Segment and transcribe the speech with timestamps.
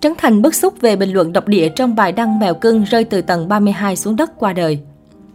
[0.00, 3.04] Trấn Thành bức xúc về bình luận độc địa trong bài đăng mèo cưng rơi
[3.04, 4.78] từ tầng 32 xuống đất qua đời.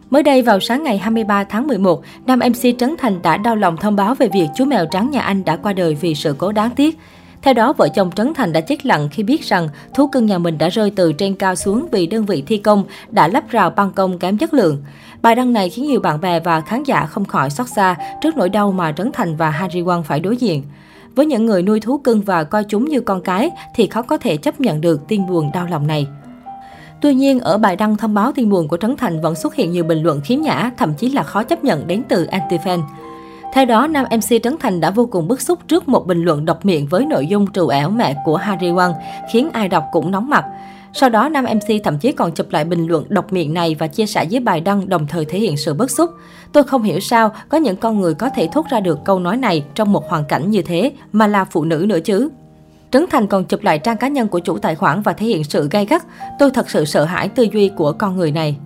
[0.10, 3.78] Mới đây vào sáng ngày 23 tháng 11, nam MC Trấn Thành đã đau lòng
[3.78, 6.52] thông báo về việc chú mèo trắng nhà anh đã qua đời vì sự cố
[6.52, 6.98] đáng tiếc.
[7.42, 10.38] Theo đó, vợ chồng Trấn Thành đã chết lặng khi biết rằng thú cưng nhà
[10.38, 13.70] mình đã rơi từ trên cao xuống vì đơn vị thi công đã lắp rào
[13.70, 14.84] ban công kém chất lượng.
[15.22, 18.38] Bài đăng này khiến nhiều bạn bè và khán giả không khỏi xót xa trước
[18.38, 20.64] nỗi đau mà Trấn Thành và Harry Won phải đối diện.
[21.16, 24.18] Với những người nuôi thú cưng và coi chúng như con cái thì khó có
[24.18, 26.08] thể chấp nhận được tin buồn đau lòng này.
[27.02, 29.72] Tuy nhiên, ở bài đăng thông báo tin buồn của Trấn Thành vẫn xuất hiện
[29.72, 32.82] nhiều bình luận khiếm nhã, thậm chí là khó chấp nhận đến từ anti-fan.
[33.54, 36.46] Theo đó, nam MC Trấn Thành đã vô cùng bức xúc trước một bình luận
[36.46, 38.94] độc miệng với nội dung trù ẻo mẹ của Harry Won,
[39.32, 40.46] khiến ai đọc cũng nóng mặt.
[40.94, 43.88] Sau đó, nam MC thậm chí còn chụp lại bình luận độc miệng này và
[43.88, 46.12] chia sẻ dưới bài đăng đồng thời thể hiện sự bức xúc.
[46.52, 49.38] Tôi không hiểu sao có những con người có thể thốt ra được câu nói
[49.38, 52.30] này trong một hoàn cảnh như thế, mà là phụ nữ nữa chứ.
[52.92, 55.44] Trấn Thành còn chụp lại trang cá nhân của chủ tài khoản và thể hiện
[55.44, 56.04] sự gay gắt.
[56.40, 58.58] Tôi thật sự sợ hãi tư duy của con người này.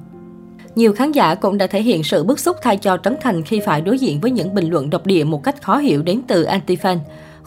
[0.76, 3.60] Nhiều khán giả cũng đã thể hiện sự bức xúc thay cho Trấn Thành khi
[3.60, 6.46] phải đối diện với những bình luận độc địa một cách khó hiểu đến từ
[6.46, 6.98] anti-fan.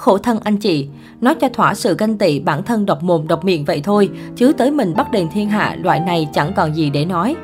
[0.01, 0.87] Khổ thân anh chị,
[1.21, 4.53] nói cho thỏa sự ganh tị bản thân độc mồm độc miệng vậy thôi, chứ
[4.53, 7.37] tới mình bắt đền thiên hạ loại này chẳng còn gì để nói.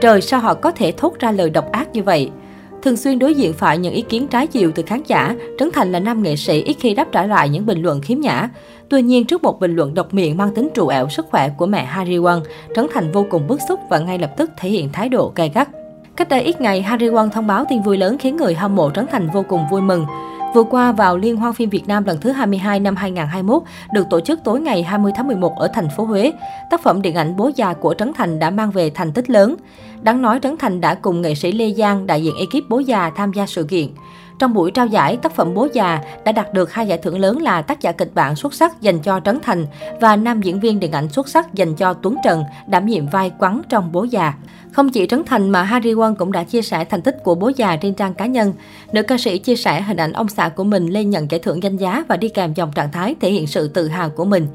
[0.00, 2.30] Trời sao họ có thể thốt ra lời độc ác như vậy?
[2.82, 5.92] Thường xuyên đối diện phải những ý kiến trái chiều từ khán giả, Trấn Thành
[5.92, 8.48] là nam nghệ sĩ ít khi đáp trả lại những bình luận khiếm nhã.
[8.88, 11.66] Tuy nhiên, trước một bình luận độc miệng mang tính trụ ẻo sức khỏe của
[11.66, 12.40] mẹ Harry Won,
[12.76, 15.50] Trấn Thành vô cùng bức xúc và ngay lập tức thể hiện thái độ gay
[15.54, 15.68] gắt.
[16.16, 18.90] Cách đây ít ngày, Harry Won thông báo tin vui lớn khiến người hâm mộ
[18.90, 20.06] Trấn Thành vô cùng vui mừng.
[20.56, 23.62] Vừa qua, vào Liên hoan phim Việt Nam lần thứ 22 năm 2021,
[23.92, 26.32] được tổ chức tối ngày 20 tháng 11 ở thành phố Huế,
[26.70, 29.56] tác phẩm điện ảnh Bố già của Trấn Thành đã mang về thành tích lớn.
[30.02, 33.10] Đáng nói Trấn Thành đã cùng nghệ sĩ Lê Giang, đại diện ekip Bố già
[33.16, 33.88] tham gia sự kiện.
[34.38, 37.42] Trong buổi trao giải, tác phẩm Bố già đã đạt được hai giải thưởng lớn
[37.42, 39.66] là tác giả kịch bản xuất sắc dành cho Trấn Thành
[40.00, 43.30] và nam diễn viên điện ảnh xuất sắc dành cho Tuấn Trần, đảm nhiệm vai
[43.38, 44.34] quắn trong Bố già.
[44.72, 47.50] Không chỉ Trấn Thành mà Harry Won cũng đã chia sẻ thành tích của bố
[47.56, 48.52] già trên trang cá nhân.
[48.92, 51.62] Nữ ca sĩ chia sẻ hình ảnh ông xã của mình lên nhận giải thưởng
[51.62, 54.46] danh giá và đi kèm dòng trạng thái thể hiện sự tự hào của mình.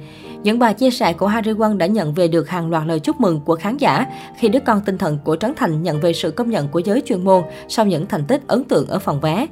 [0.44, 3.22] Những bài chia sẻ của Harry Won đã nhận về được hàng loạt lời chúc
[3.22, 4.06] mừng của khán giả
[4.38, 7.02] khi đứa con tinh thần của Trấn Thành nhận về sự công nhận của giới
[7.06, 9.48] chuyên môn sau những thành tích ấn tượng ở phòng vé.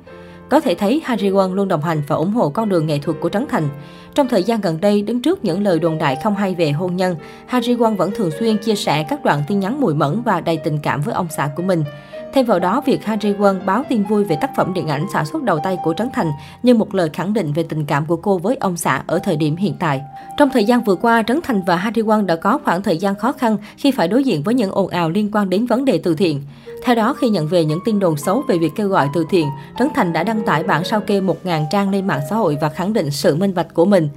[0.49, 3.17] Có thể thấy Harry Won luôn đồng hành và ủng hộ con đường nghệ thuật
[3.21, 3.69] của Trấn Thành.
[4.15, 6.95] Trong thời gian gần đây, đứng trước những lời đồn đại không hay về hôn
[6.95, 10.41] nhân, Harry Won vẫn thường xuyên chia sẻ các đoạn tin nhắn mùi mẫn và
[10.41, 11.83] đầy tình cảm với ông xã của mình.
[12.33, 15.25] Thêm vào đó, việc Harry Won báo tin vui về tác phẩm điện ảnh sản
[15.25, 16.31] xuất đầu tay của Trấn Thành
[16.63, 19.35] như một lời khẳng định về tình cảm của cô với ông xã ở thời
[19.35, 20.01] điểm hiện tại.
[20.37, 23.15] Trong thời gian vừa qua, Trấn Thành và Harry Won đã có khoảng thời gian
[23.15, 25.99] khó khăn khi phải đối diện với những ồn ào liên quan đến vấn đề
[26.03, 26.41] từ thiện.
[26.83, 29.47] Theo đó, khi nhận về những tin đồn xấu về việc kêu gọi từ thiện,
[29.79, 32.69] Trấn Thành đã đăng tải bản sao kê 1.000 trang lên mạng xã hội và
[32.69, 34.09] khẳng định sự minh bạch của mình.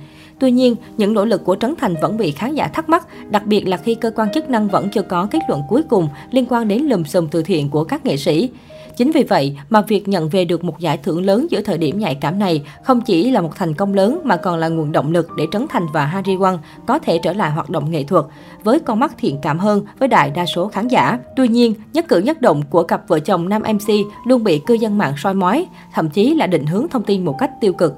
[0.42, 3.46] Tuy nhiên, những nỗ lực của Trấn Thành vẫn bị khán giả thắc mắc, đặc
[3.46, 6.46] biệt là khi cơ quan chức năng vẫn chưa có kết luận cuối cùng liên
[6.48, 8.50] quan đến lùm xùm từ thiện của các nghệ sĩ.
[8.96, 11.98] Chính vì vậy mà việc nhận về được một giải thưởng lớn giữa thời điểm
[11.98, 15.12] nhạy cảm này không chỉ là một thành công lớn mà còn là nguồn động
[15.12, 18.24] lực để Trấn Thành và Harry Won có thể trở lại hoạt động nghệ thuật
[18.64, 21.18] với con mắt thiện cảm hơn với đại đa số khán giả.
[21.36, 23.88] Tuy nhiên, nhất cử nhất động của cặp vợ chồng nam MC
[24.26, 27.36] luôn bị cư dân mạng soi mói, thậm chí là định hướng thông tin một
[27.38, 27.94] cách tiêu cực.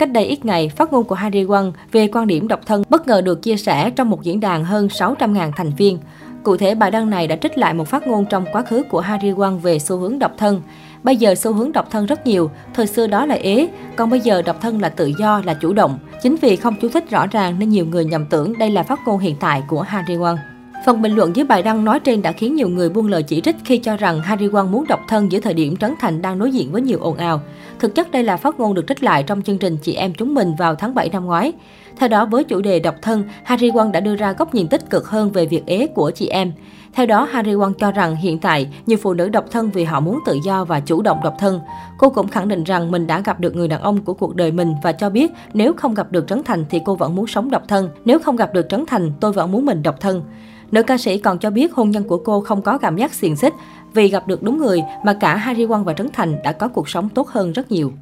[0.00, 3.06] Cách đây ít ngày, phát ngôn của Harry Won về quan điểm độc thân bất
[3.06, 5.98] ngờ được chia sẻ trong một diễn đàn hơn 600.000 thành viên.
[6.42, 9.00] Cụ thể, bài đăng này đã trích lại một phát ngôn trong quá khứ của
[9.00, 10.62] Harry Won về xu hướng độc thân.
[11.02, 14.20] Bây giờ xu hướng độc thân rất nhiều, thời xưa đó là ế, còn bây
[14.20, 15.98] giờ độc thân là tự do, là chủ động.
[16.22, 19.00] Chính vì không chú thích rõ ràng nên nhiều người nhầm tưởng đây là phát
[19.06, 20.36] ngôn hiện tại của Harry Won.
[20.84, 23.40] Phần bình luận dưới bài đăng nói trên đã khiến nhiều người buông lời chỉ
[23.40, 26.38] trích khi cho rằng Harry Won muốn độc thân giữa thời điểm Trấn Thành đang
[26.38, 27.40] đối diện với nhiều ồn ào.
[27.78, 30.34] Thực chất đây là phát ngôn được trích lại trong chương trình Chị em chúng
[30.34, 31.52] mình vào tháng 7 năm ngoái.
[31.96, 34.90] Theo đó, với chủ đề độc thân, Harry Won đã đưa ra góc nhìn tích
[34.90, 36.52] cực hơn về việc ế của chị em.
[36.92, 40.00] Theo đó, Harry Won cho rằng hiện tại, nhiều phụ nữ độc thân vì họ
[40.00, 41.60] muốn tự do và chủ động độc thân.
[41.98, 44.52] Cô cũng khẳng định rằng mình đã gặp được người đàn ông của cuộc đời
[44.52, 47.50] mình và cho biết nếu không gặp được Trấn Thành thì cô vẫn muốn sống
[47.50, 47.88] độc thân.
[48.04, 50.22] Nếu không gặp được Trấn Thành, tôi vẫn muốn mình độc thân.
[50.70, 53.36] Nữ ca sĩ còn cho biết hôn nhân của cô không có cảm giác xiềng
[53.36, 53.54] xích
[53.94, 56.88] vì gặp được đúng người mà cả Harry Won và Trấn Thành đã có cuộc
[56.88, 57.92] sống tốt hơn rất nhiều.